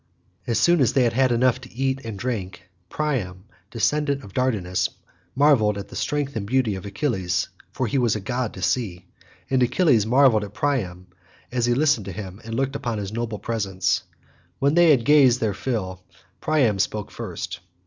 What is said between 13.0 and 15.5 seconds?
noble presence. When they had gazed